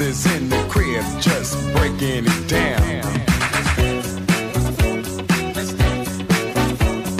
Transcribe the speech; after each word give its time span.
brothers 0.00 0.24
in 0.34 0.48
the 0.48 0.56
crib 0.70 1.04
just 1.20 1.58
breaking 1.74 2.24
it 2.26 2.48
down. 2.48 2.82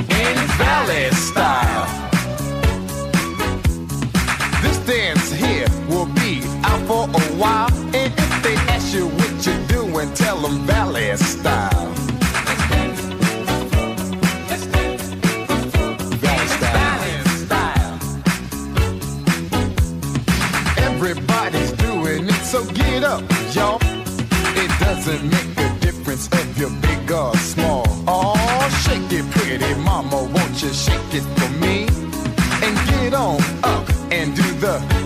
In 0.08 0.36
Valley 0.56 1.10
style. 1.10 1.86
This 4.62 4.78
dance 4.86 5.30
here 5.30 5.68
will 5.90 6.06
be 6.06 6.42
out 6.64 6.80
for 6.86 7.04
a 7.04 7.22
while. 7.36 7.70
And 7.94 8.12
if 8.16 8.42
they 8.42 8.54
ask 8.72 8.94
you 8.94 9.08
what 9.08 9.46
you're 9.46 9.66
doing, 9.66 10.14
tell 10.14 10.38
them 10.38 10.66
Valley 10.66 11.14
style. 11.18 11.49
mama, 30.02 30.22
won't 30.32 30.62
you 30.62 30.72
shake 30.72 31.14
it 31.14 31.24
for 31.36 31.50
me? 31.60 31.86
And 32.62 32.76
get 32.88 33.14
on 33.14 33.40
up 33.62 33.88
and 34.10 34.34
do 34.34 34.42
the 34.60 34.99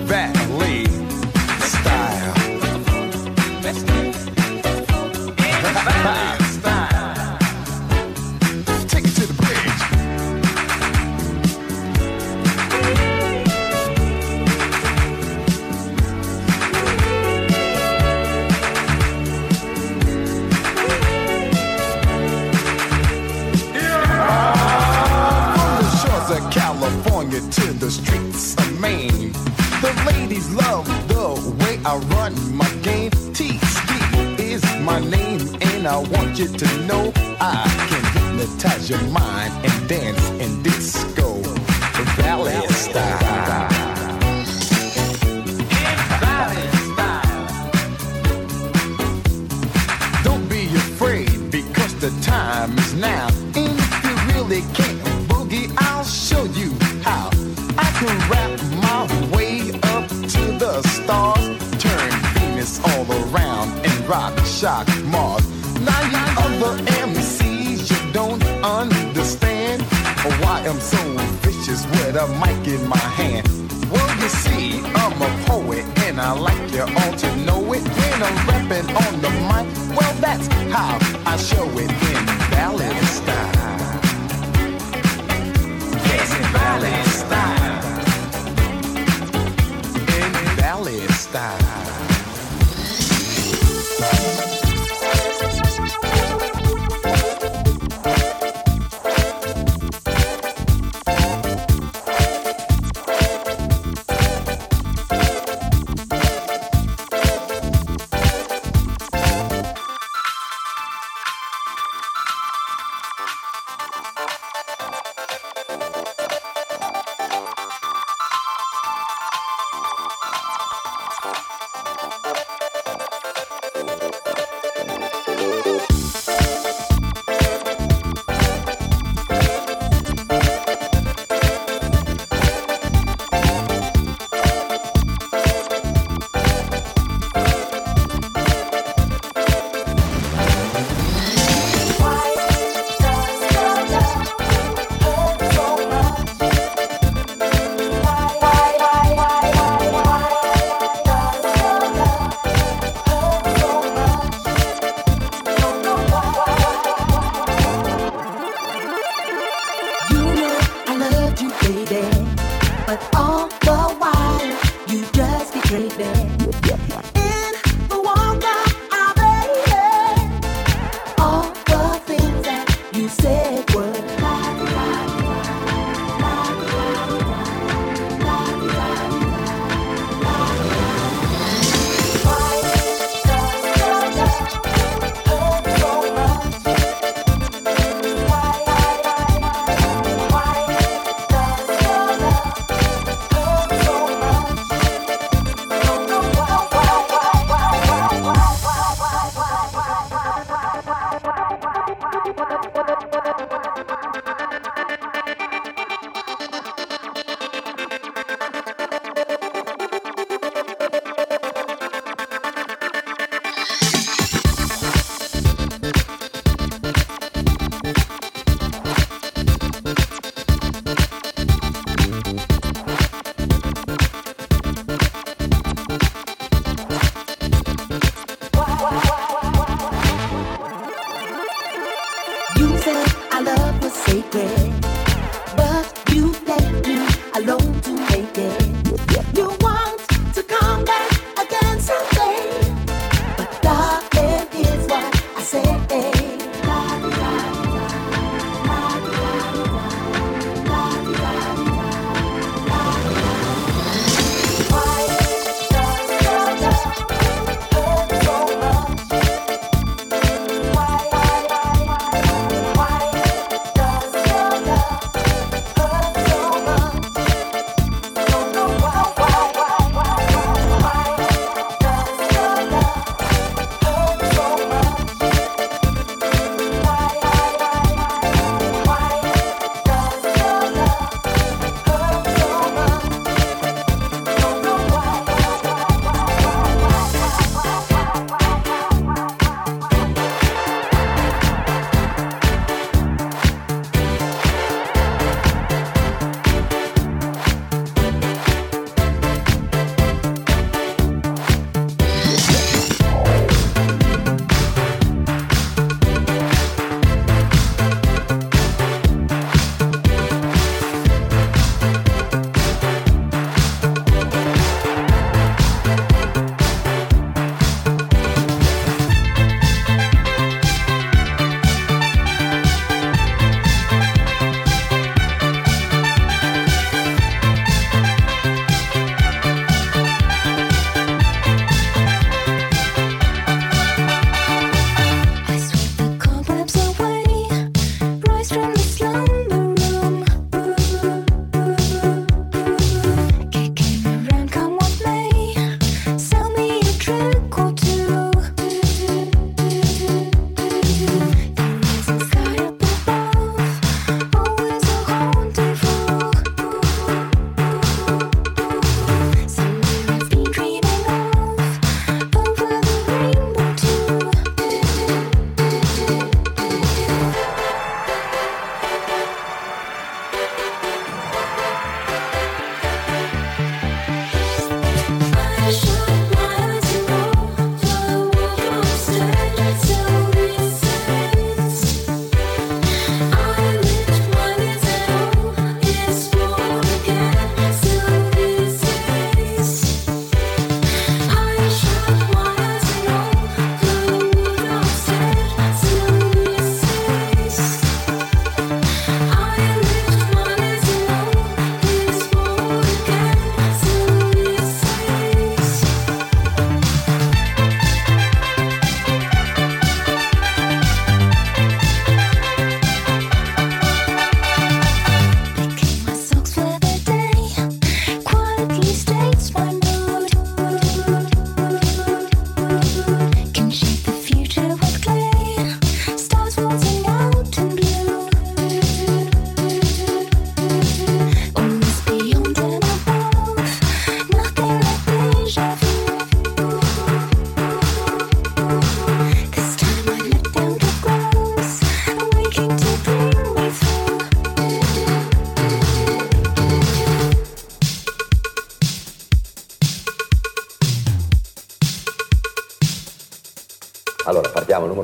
shock 64.65 64.89
Mars. 65.05 65.47
None 65.81 66.15
other 66.39 66.75
MCs 67.13 67.81
you 67.91 68.13
don't 68.13 68.43
understand 68.65 69.83
oh, 70.25 70.39
why 70.41 70.61
I'm 70.67 70.81
so 70.81 71.03
vicious 71.45 71.85
with 71.93 72.17
a 72.17 72.27
mic 72.41 72.67
in 72.67 72.89
my 72.89 73.05
hand. 73.21 73.47
Well, 73.93 74.11
you 74.23 74.29
see, 74.31 74.81
I'm 75.03 75.21
a 75.21 75.31
poet 75.45 75.85
and 76.07 76.19
I 76.19 76.33
like 76.33 76.73
you 76.73 76.81
all 76.81 77.15
to 77.25 77.37
know 77.45 77.61
it. 77.75 77.83
When 77.99 78.23
I'm 78.27 78.39
rapping 78.49 78.89
on 79.05 79.13
the 79.21 79.33
mic, 79.51 79.67
well, 79.99 80.15
that's 80.25 80.47
how 80.73 81.14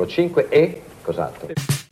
5 0.06 0.46
e 0.50 0.82
cos'altro? 1.02 1.89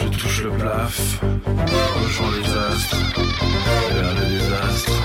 Je 0.00 0.08
touche 0.18 0.42
le 0.44 0.50
plaf, 0.52 1.20
rejoins 2.02 2.32
les 2.38 2.48
astres, 2.50 2.96
vers 3.92 4.14
le 4.14 4.24
désastre. 4.38 4.99